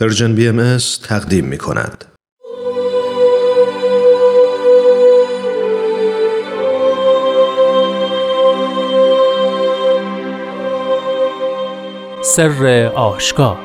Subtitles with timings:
[0.00, 2.04] پرژن بی ام تقدیم می کند.
[12.22, 13.58] سر آشکار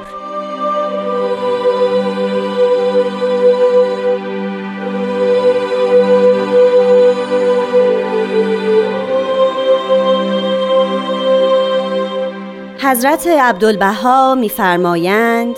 [12.81, 15.55] حضرت عبدالبها میفرمایند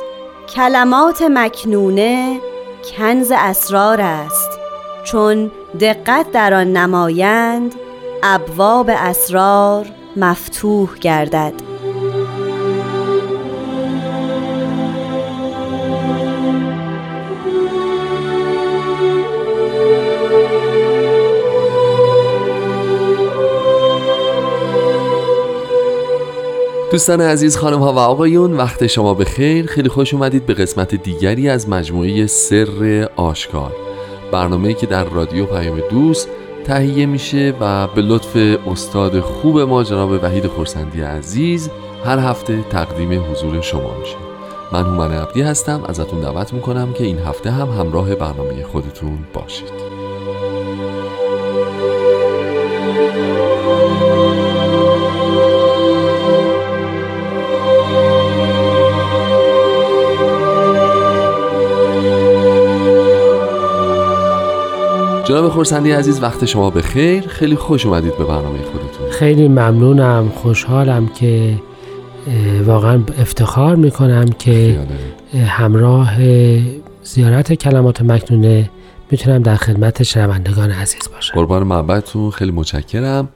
[0.56, 2.40] کلمات مکنونه
[2.98, 4.50] کنز اسرار است
[5.04, 7.76] چون دقت در آن نمایند
[8.24, 11.71] ابواب اسرار مفتوح گردد.
[26.92, 30.96] دوستان عزیز خانم ها و آقایون وقت شما به خیر خیلی خوش اومدید به قسمت
[30.96, 33.72] دیگری از مجموعه سر آشکار.
[34.32, 36.30] برنامه که در رادیو پیام دوست
[36.64, 41.70] تهیه میشه و به لطف استاد خوب ما جناب وحید خورسندی عزیز
[42.06, 44.18] هر هفته تقدیم حضور شما میشه.
[44.72, 45.84] من هومن عبدی هستم.
[45.88, 50.01] ازتون دعوت می‌کنم که این هفته هم همراه برنامه خودتون باشید.
[65.32, 69.10] جناب خورسندی عزیز وقت شما به خیر خیلی خوش اومدید به برنامه خودتون.
[69.12, 71.60] خیلی ممنونم خوشحالم که
[72.66, 74.80] واقعا افتخار می‌کنم که
[75.46, 76.14] همراه
[77.04, 78.70] زیارت کلمات مکنونه
[79.12, 81.34] می‌تونم در خدمت شنوندگان عزیز باشم.
[81.34, 83.30] قربان محبتتون خیلی متشکرم.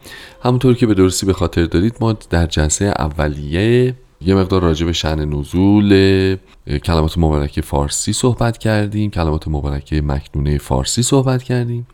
[0.43, 3.93] همونطور که به درستی به خاطر دارید ما در جلسه اولیه
[4.25, 6.37] یه مقدار راجع به شعن نزول
[6.83, 11.87] کلمات مبارکه فارسی صحبت کردیم کلمات مبارکه مکنونه فارسی صحبت کردیم.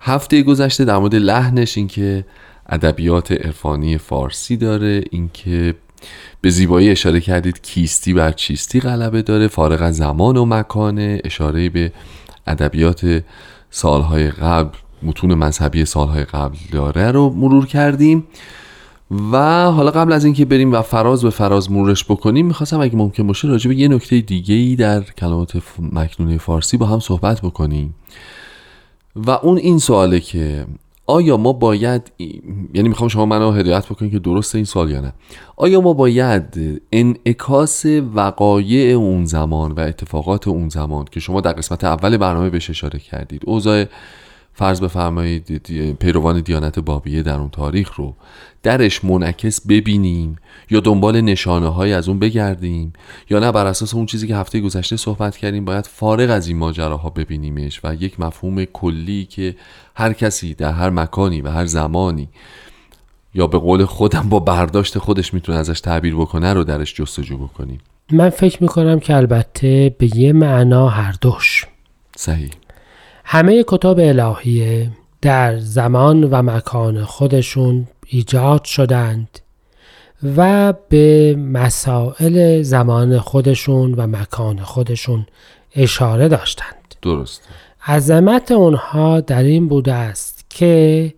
[0.00, 2.24] هفته گذشته در مورد لحنش اینکه
[2.68, 5.74] ادبیات عرفانی فارسی داره اینکه
[6.40, 11.68] به زیبایی اشاره کردید کیستی بر چیستی غلبه داره فارغ از زمان و مکانه اشاره
[11.68, 11.92] به
[12.46, 13.22] ادبیات
[13.70, 18.24] سالهای قبل متون مذهبی سالهای قبل داره رو مرور کردیم.
[19.10, 19.36] و
[19.70, 23.48] حالا قبل از اینکه بریم و فراز به فراز مرورش بکنیم می‌خواستم اگه ممکن باشه
[23.48, 27.94] راجع به یه نکته دیگه ای در کلمات مکنونه فارسی با هم صحبت بکنیم.
[29.16, 30.66] و اون این سواله که
[31.06, 32.12] آیا ما باید
[32.74, 35.12] یعنی می‌خوام شما منو هدایت بکنید که درسته این سوال یا نه.
[35.56, 41.84] آیا ما باید انعکاس وقایع اون زمان و اتفاقات اون زمان که شما در قسمت
[41.84, 43.84] اول برنامه بهش اشاره کردید اوضاع
[44.58, 45.58] فرض بفرمایید
[45.98, 48.14] پیروان دیانت بابیه در اون تاریخ رو
[48.62, 50.36] درش منعکس ببینیم
[50.70, 52.92] یا دنبال نشانه های از اون بگردیم
[53.30, 56.56] یا نه بر اساس اون چیزی که هفته گذشته صحبت کردیم باید فارغ از این
[56.56, 59.56] ماجراها ببینیمش و یک مفهوم کلی که
[59.94, 62.28] هر کسی در هر مکانی و هر زمانی
[63.34, 67.78] یا به قول خودم با برداشت خودش می‌تونه ازش تعبیر بکنه رو درش جستجو بکنیم.
[68.12, 71.66] من فکر می‌کنم که البته به یه معنا هر دوش.
[72.16, 72.50] صحیح.
[73.28, 74.90] همه کتاب الهیه
[75.22, 79.38] در زمان و مکان خودشون ایجاد شدند
[80.36, 85.26] و به مسائل زمان خودشون و مکان خودشون
[85.74, 86.94] اشاره داشتند.
[87.02, 87.42] درست.
[87.86, 91.14] عظمت اونها در این بوده است که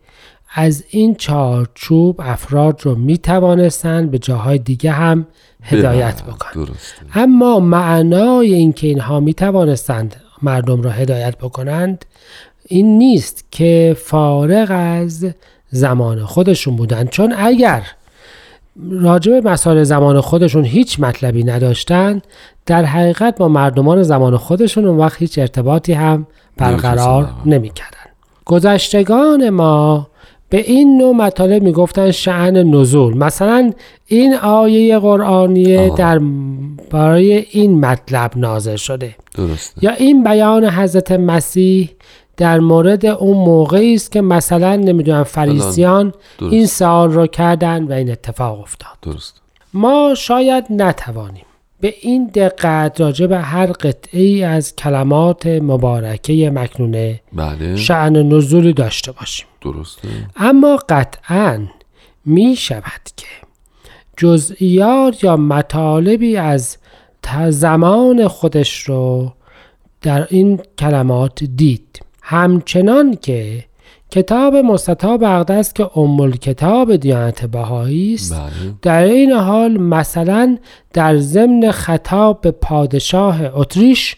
[0.54, 5.26] از این چارچوب افراد رو می توانستند به جاهای دیگه هم
[5.62, 6.78] هدایت بکنند
[7.14, 12.04] اما معنای اینکه اینها می توانستند مردم را هدایت بکنند
[12.68, 15.26] این نیست که فارغ از
[15.70, 17.06] زمان خودشون بودن.
[17.06, 17.82] چون اگر
[18.90, 22.22] راجع به مسائل زمان خودشون هیچ مطلبی نداشتن
[22.66, 26.26] در حقیقت با مردمان زمان خودشون اون وقت هیچ ارتباطی هم
[26.56, 27.98] برقرار نمی‌کردن.
[28.44, 30.08] گذشتگان ما
[30.50, 33.16] به این نوع مطالب می‌گفتن شعن نزول.
[33.16, 33.72] مثلا
[34.06, 36.20] این آیه قرآنیه در
[36.90, 39.14] برای این مطلب نازل شده.
[39.34, 39.84] درسته.
[39.84, 41.90] یا این بیان حضرت مسیح
[42.36, 48.10] در مورد اون موقعی است که مثلا نمی‌دونم فریسیان این سوال رو کردن و این
[48.10, 48.92] اتفاق افتاد.
[49.02, 49.40] درست.
[49.74, 51.44] ما شاید نتوانیم
[51.80, 57.76] به این دقت راجع به هر قطعه ای از کلمات مبارکه مکنونه بله.
[57.76, 59.46] شعن نزولی داشته باشیم.
[59.60, 60.08] درسته.
[60.36, 61.66] اما قطعا
[62.24, 63.26] می شود که
[64.16, 66.78] جزئیات یا مطالبی از
[67.48, 69.32] زمان خودش رو
[70.02, 72.00] در این کلمات دید.
[72.22, 73.64] همچنان که
[74.10, 78.34] کتاب مستطاب اقدس که ام کتاب دیانت بهایی است.
[78.34, 78.50] بله.
[78.82, 80.58] در این حال مثلا
[80.92, 84.16] در ضمن خطاب به پادشاه اتریش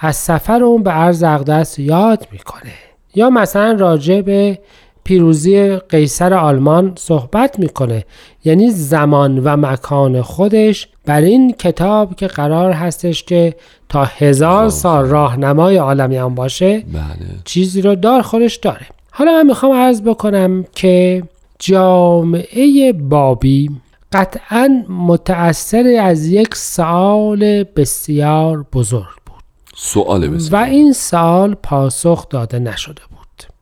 [0.00, 2.72] از سفر اون به عرض اقدس یاد می‌کنه.
[3.14, 4.58] یا مثلا راجع به
[5.04, 8.04] پیروزی قیصر آلمان صحبت می‌کنه.
[8.44, 13.54] یعنی زمان و مکان خودش بر این کتاب که قرار هستش که
[13.88, 15.06] تا هزار سال.
[15.06, 17.38] راهنمای عالمیان باشه بله.
[17.44, 18.86] چیزی رو دار خودش داره.
[19.20, 21.22] حالا من می‌خوام عرض بکنم که
[21.58, 23.70] جامعه بابی
[24.12, 29.42] قطعا متأثر از یک سوال بسیار بزرگ بود.
[29.76, 33.52] سوال و بسیار این سوال پاسخ داده نشده بود.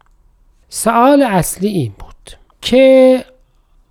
[0.68, 3.24] سوال اصلی این بود که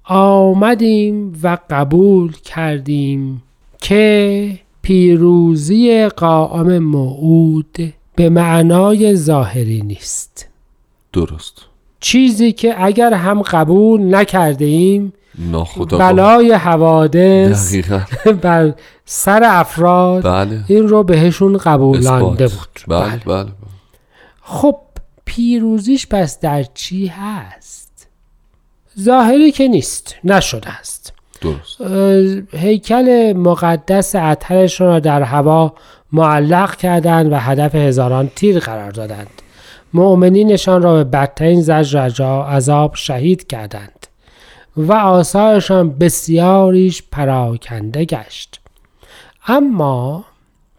[0.03, 3.43] آمدیم و قبول کردیم
[3.81, 10.46] که پیروزی قائم موعود به معنای ظاهری نیست.
[11.25, 11.61] درست.
[11.99, 15.13] چیزی که اگر هم قبول نکرده ایم
[15.89, 17.75] بلای حوادث
[18.41, 18.73] بر
[19.05, 20.63] سر افراد بله.
[20.67, 22.47] این رو بهشون قبولانده.
[22.47, 22.79] بود.
[22.87, 23.09] بله بله.
[23.09, 23.51] بله, بله.
[24.41, 24.77] خب
[25.25, 28.07] پیروزیش پس در چی هست؟
[28.99, 31.13] ظاهری که نیست نشده است.
[31.41, 31.81] درست.
[32.55, 35.73] هیکل مقدس اطهرشون را در هوا
[36.11, 39.41] معلق کردند و هدف هزاران تیر قرار دادند.
[39.93, 44.07] مؤمنینشان را به بدترین زجر عذاب شهید کردند
[44.77, 48.59] و آثارشان بسیاریش پراکنده گشت.
[49.47, 50.25] اما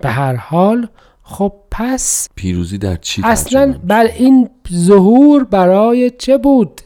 [0.01, 0.89] به هر حال
[1.23, 6.81] خب پس پیروزی در چی اصلا بر این ظهور برای چه بود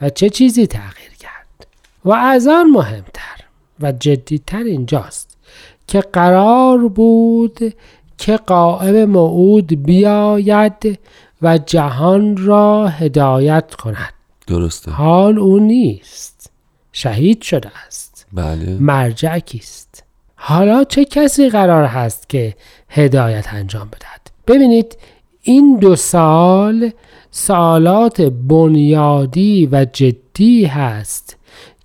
[0.00, 1.66] و چه چیزی تغییر کرد؟
[2.04, 3.40] و از آن مهمتر
[3.80, 5.38] و جدیتر اینجاست
[5.86, 7.74] که قرار بود
[8.18, 10.98] که قائم موعود بیاید
[11.42, 14.12] و جهان را هدایت کند.
[14.46, 14.90] درسته.
[14.90, 16.50] حال او نیست.
[16.92, 18.26] شهید شده است.
[18.32, 18.76] بله.
[18.80, 20.04] مرجع کیست؟
[20.36, 22.54] حالا چه کسی قرار هست که
[22.88, 24.98] هدایت انجام بدهد؟ ببینید
[25.42, 26.90] این دو سال
[27.30, 31.36] سالات بنیادی و جدی هست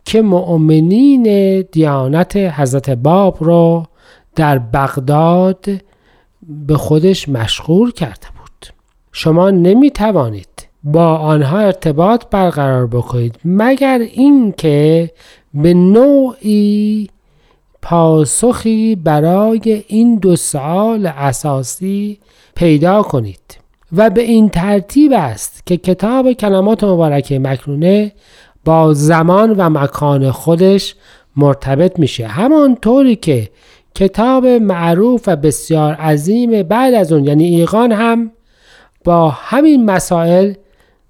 [0.05, 3.85] که مؤمنین دیانت حضرت باب رو
[4.35, 5.65] در بغداد
[6.49, 8.27] به خودش مشغول کرده
[9.19, 15.11] شما نمی توانید با آنها ارتباط برقرار بکنید مگر اینکه
[15.53, 17.09] به نوعی
[17.81, 22.19] پاسخی برای این دو سال اساسی
[22.55, 23.57] پیدا کنید.
[23.95, 28.11] و به این ترتیب است که کتاب کلمات مبارکه مکنونه
[28.65, 30.95] با زمان و مکان خودش
[31.35, 32.27] مرتبط میشه.
[32.27, 33.49] همانطوری که
[33.95, 38.31] کتاب معروف و بسیار عظیم بعد از اون یعنی ایقان هم
[39.07, 40.53] با همین مسائل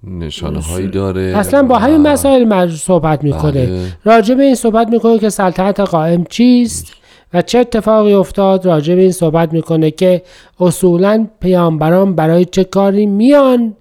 [0.04, 1.22] نشانه هایی داره.
[1.36, 3.66] اصلا با همین مسائل صحبت می‌کنه.
[3.66, 3.86] بله.
[4.04, 6.92] راجع به این صحبت می‌کنه که سلطنت قائم چیست
[7.34, 8.66] و چه اتفاقی افتاد.
[8.66, 10.22] راجع به این صحبت می‌کنه که
[10.60, 13.74] اصولا پیامبران برای چه کاری میان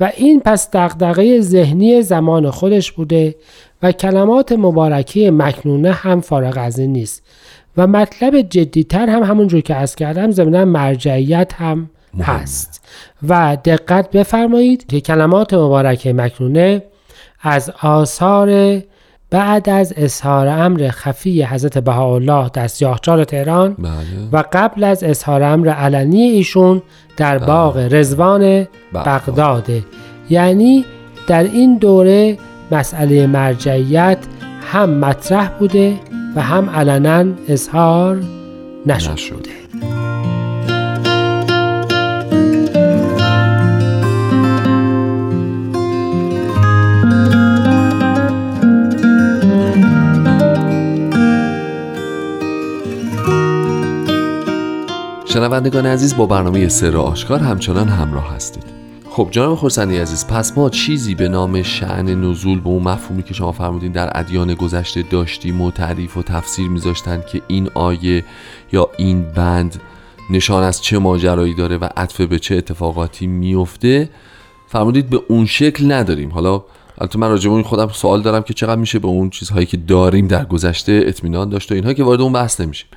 [0.00, 3.34] و این پس دغدغه ذهنی زمان خودش بوده
[3.82, 7.22] و کلمات مبارکی مکنونه هم فارغ از این نیست.
[7.76, 12.84] و مطلب جدیتر هم همونجور که از کردم ضمن مرجعیت هم هست.
[13.28, 16.82] و دقت بفرمایید که کلمات مبارکه مکنونه
[17.42, 18.80] از آثار
[19.30, 23.92] بعد از اظهار امر خفی حضرت بهاءالله در سیاهچال تهران بله.
[24.32, 26.82] و قبل از اظهار امر علنی ایشون
[27.16, 29.82] در باغ رزوان بغداده
[30.30, 30.84] یعنی
[31.26, 32.38] در این دوره
[32.70, 34.18] مسئله مرجعیت
[34.72, 36.00] هم مطرح بوده
[36.36, 38.22] و هم علنا اظهار
[38.86, 39.61] نشده نشد.
[55.32, 58.64] شنوندگان عزیز با برنامه سر آشکار همچنان همراه هستید.
[59.10, 63.34] خب جناب خورسندی عزیز پس ما چیزی به نام شعن نزول به اون مفهومی که
[63.34, 68.24] شما فرمودین در ادیان گذشته داشتیم و تعریف و تفسیر میذاشتن که این آیه
[68.72, 69.80] یا این بند
[70.30, 74.10] نشان از چه ماجرایی داره و عطف به چه اتفاقاتی میفته
[74.68, 76.30] فرمودید به اون شکل نداریم.
[76.30, 76.62] حالا
[76.98, 79.76] البته من راجع به این خودم سوال دارم که چقدر میشه به اون چیزهایی که
[79.76, 82.88] داریم در گذشته اطمینان داشت و اینها که وارد اون بحث نمیشیم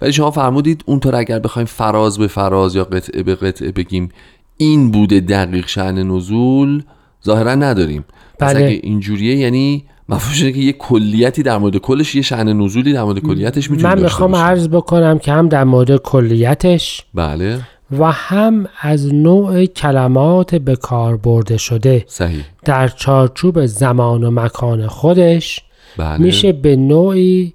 [0.00, 4.08] ولی شما فرمودید اونطور اگر بخوایم فراز به فراز یا قطعه به قطعه بگیم
[4.56, 6.82] این بوده دقیق شعن نزول
[7.24, 8.04] ظاهرا نداریم
[8.38, 8.64] پس بله.
[8.64, 13.18] اگه اینجوریه یعنی مفهومش که یه کلیتی در مورد کلش یه شعن نزولی در مورد
[13.18, 14.34] کلیتش می‌تونیم من می‌خوام.
[14.34, 17.60] عرض بکنم که هم در مورد کلیتش بله
[17.90, 24.86] و هم از نوع کلمات به کار برده شده صحیح در چارچوب زمان و مکان
[24.86, 25.60] خودش
[25.96, 26.18] بله.
[26.18, 27.54] میشه به نوعی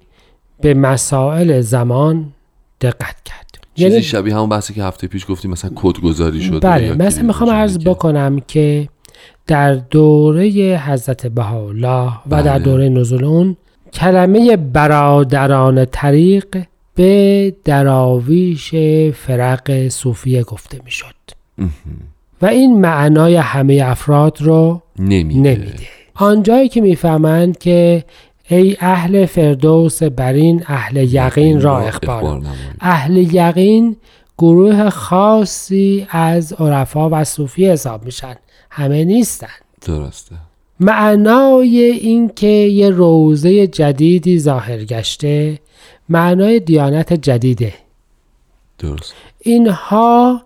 [0.60, 2.32] به مسائل زمان
[2.80, 6.94] دقت کرد چیزی یعنی شبیه همون بحثی که هفته پیش گفتیم مثلا کدگذاری شده بله
[6.94, 8.88] مثلا می‌خوام عرض بکنم که
[9.46, 10.46] در دوره
[10.86, 12.58] حضرت بهاءالله و در بله.
[12.58, 13.56] دوره نزول اون
[13.92, 18.74] کلمه برادران طریق به دراویش
[19.14, 21.14] فرق صوفیه گفته می‌شد.
[22.42, 25.88] و این معنای همه افراد رو نمیده, نمیده.
[26.14, 28.04] آنجایی که می‌فهمند که
[28.48, 32.42] ای اهل فردوس برین اهل یقین را اخبار.
[32.80, 33.96] اهل یقین
[34.38, 38.34] گروه خاصی از عرفا و صوفی حساب میشن.
[38.70, 39.46] همه نیستن.
[39.86, 40.36] درسته.
[40.80, 45.58] معنای این که یه روزه جدیدی ظاهر گشته
[46.08, 47.74] معنای دیانت جدیده.
[48.78, 49.14] درست.
[49.40, 50.42] اینها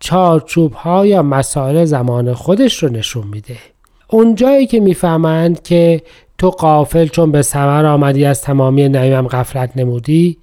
[0.00, 3.56] چارچوب ها یا مسائل زمان خودش رو نشون میده.
[4.08, 6.02] اونجایی که می‌فهمند که
[6.38, 10.36] تو قافل چون به سمر آمدی از تمامی نعیم غفلت نمودی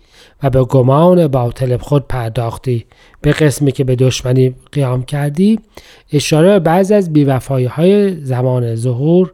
[0.44, 2.86] و به گمان باطل خود پرداختی
[3.22, 5.60] به قسمی که به دشمنی قیام کردی
[6.14, 9.34] اشاره به بعضی از بیوفایی های زمان ظهور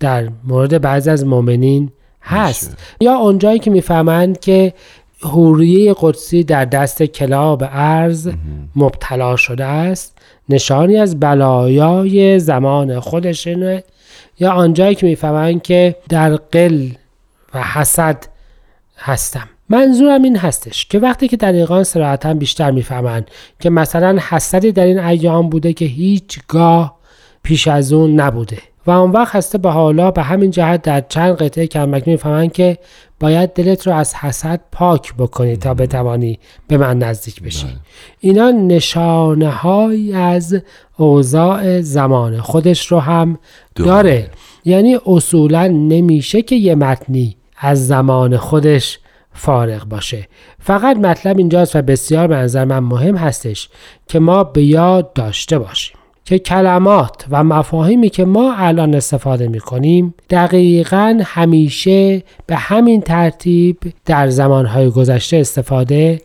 [0.00, 1.92] در مورد بعضی از مؤمنین
[2.24, 2.76] هست.
[3.00, 4.72] یا اونجایی که می‌فهمند که
[5.20, 8.30] حوریه قدسی در دست کلاب ارز
[8.76, 13.84] مبتلا شده است نشانی از بلایای زمان خودشونه
[14.40, 16.88] یا آنجایی که می‌فهمند که در قل
[17.54, 18.24] و حسد
[18.98, 19.48] هستم.
[19.68, 24.98] منظورم این هستش که وقتی که دقیقان سراحتا بیشتر می‌فهمند که مثلا حسدی در این
[24.98, 26.98] ایام بوده که هیچگاه
[27.42, 28.58] پیش از اون نبوده.
[28.86, 32.78] و اون وقت هسته به حالا به همین جهت در چند قطعه کمک می‌فهمند که
[33.20, 36.38] باید دلت رو از حسد پاک بکنی تا بتوانی
[36.68, 37.66] به من نزدیک بشی.
[37.66, 37.74] بله.
[38.20, 40.56] اینا نشانه های از
[40.96, 42.40] اوضاع زمان.
[42.40, 43.38] خودش رو هم
[43.74, 44.30] داره.
[44.64, 48.98] یعنی اصولا نمیشه که یه متنی از زمان خودش
[49.32, 50.28] فارغ باشه.
[50.58, 53.68] فقط مطلب اینجاست و بسیار به نظر من مهم هستش
[54.08, 55.96] که ما به یاد داشته باشیم.
[56.24, 63.78] که کلمات و مفاهیمی که ما الان استفاده می کنیم دقیقا همیشه به همین ترتیب
[64.04, 66.20] در زمانهای گذشته استفاده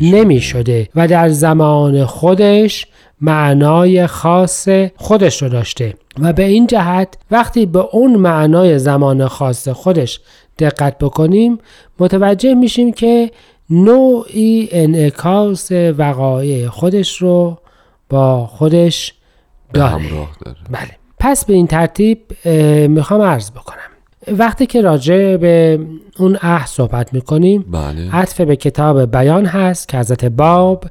[0.00, 2.86] نمی شده و در زمان خودش
[3.20, 5.94] معنای خاص خودش رو داشته.
[6.18, 10.20] و به این جهت وقتی به اون معنای زمان خاص خودش
[10.58, 11.58] دقت بکنیم
[11.98, 13.30] متوجه میشیم که
[13.70, 17.58] نوعی انعکاس وقایع خودش رو
[18.10, 19.14] با خودش
[19.74, 20.08] داره.
[20.44, 20.56] داره.
[20.70, 22.18] بله پس به این ترتیب
[22.88, 23.78] می‌خوام عرض بکنم
[24.38, 25.80] وقتی که راجع به
[26.18, 28.14] اون عهد صحبت می‌کنیم بله.
[28.16, 30.84] عطف به کتاب بیان هست که حضرت باب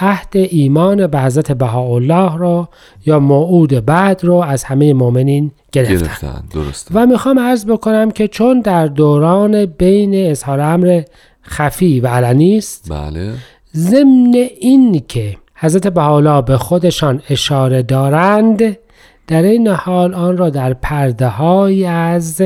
[0.00, 2.68] عهد ایمان به حضرت بهاءالله را
[3.06, 6.44] یا موعود بعد رو از همه مؤمنین گرفتن, گرفتن.
[6.54, 6.88] درست.
[6.94, 11.02] و می‌خوام عرض بکنم که چون در دوران بین اظهار امر
[11.42, 13.34] خفی و علنی است بله.
[13.76, 18.76] ضمن این که حضرت بهاءالله به خودشان اشاره دارند
[19.26, 22.42] در این حال آن را در پرده های از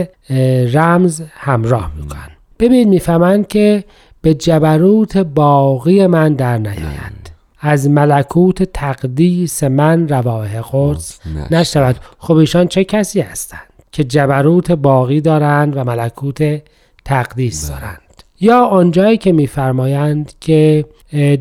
[0.72, 2.30] رمز همراه می‌کنند.
[2.58, 3.84] ببین می‌فهمند که
[4.22, 12.68] به جبروت باقی من در نیاید از ملکوت تقدیس من رواه قدس نشود خب ایشان
[12.68, 13.60] چه کسی هستند
[13.92, 16.62] که جبروت باقی دارند و ملکوت
[17.04, 17.80] تقدیس بله.
[17.80, 17.98] دارند؟
[18.42, 20.84] یا آنجایی که میفرمایند که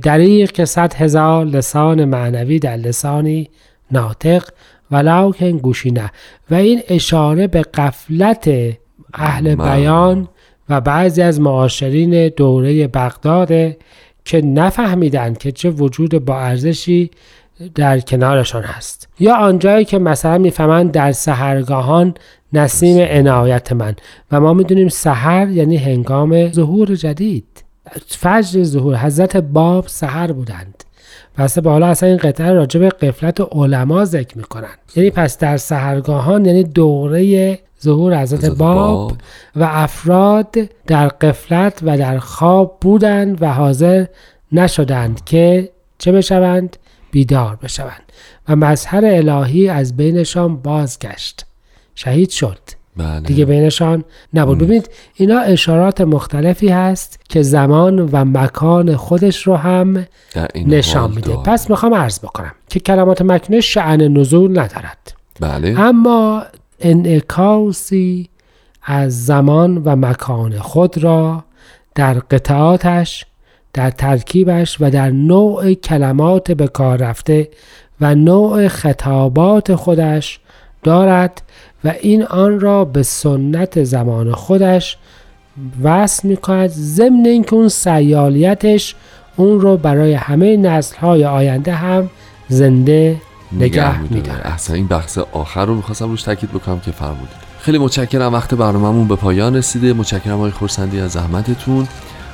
[0.01, 3.49] دریق که صد هزار لسان معنوی در لسانی
[3.91, 4.43] ناطق
[4.91, 6.11] ولو که گوشی نه.
[6.51, 8.49] و این اشاره به قفلت
[9.13, 10.27] اهل بیان
[10.69, 13.51] و بعضی از معاشرین دوره بغداد
[14.25, 17.11] که نفهمیدند که چه وجود با ارزشی
[17.75, 19.07] در کنارشان هست.
[19.19, 22.13] یا آنجایی که مثلا می‌فهمند در سهرگاهان
[22.53, 23.95] نسیم عنایت من
[24.31, 27.63] و ما می‌دونیم سحر یعنی هنگام ظهور جدید.
[28.07, 30.83] فجر ظهور حضرت باب سحر بودند.
[31.35, 34.75] پس به حالا اصلا این قطعه راجع به قفلت علما ذکر می‌کنن.
[34.95, 39.13] یعنی پس در سهرگاهان یعنی دوره ظهور حضرت باب.
[39.55, 40.55] و افراد
[40.87, 44.05] در قفلت و در خواب بودند و حاضر
[44.51, 46.77] نشدند که چه بشوند؟
[47.11, 48.11] بیدار بشوند
[48.49, 51.45] و مظهر الهی از بینشان بازگشت.
[51.95, 52.59] شهید شد.
[52.97, 53.19] بله.
[53.19, 54.03] دیگه بینشان
[54.33, 54.57] نبود.
[54.57, 60.05] ببینید اینا اشارات مختلفی هست که زمان و مکان خودش رو هم
[60.55, 61.35] نشان میده.
[61.35, 65.13] پس می‌خوام عرض بکنم که کلمات مکنه شعن نزول ندارد.
[65.39, 65.79] بله.
[65.79, 66.43] اما
[66.79, 68.29] انعکاسی
[68.83, 71.43] از زمان و مکان خود را
[71.95, 73.25] در قطعاتش
[73.73, 77.49] در ترکیبش و در نوع کلمات به کار رفته
[78.01, 80.39] و نوع خطابات خودش
[80.83, 81.41] دارد
[81.83, 84.97] و این آن را به سنت زمان خودش
[85.83, 88.95] وصل می کند ضمن اینکه اون سیالیتش
[89.35, 92.09] اون رو برای همه نسل های آینده هم
[92.47, 94.47] زنده نگه میداره.
[94.47, 97.51] احسن این بحث آخر رو می‌خواستم روش تاکید بکنم که فرمودید.
[97.59, 99.93] خیلی متشکرم وقت برنامهمون به پایان رسیده.
[99.93, 101.87] متشکرم های خورسندی از زحمتتون.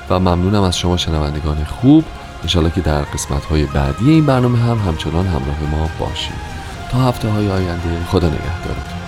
[0.09, 2.03] و ممنونم از شما شنوندگان خوب.
[2.41, 6.57] انشالله که در قسمت های بعدی این برنامه هم همچنان همراه ما باشید.
[6.91, 9.06] تا هفته های آینده خدا نگهدارتون.